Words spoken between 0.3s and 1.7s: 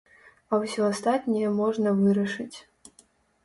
А ўсё астатняе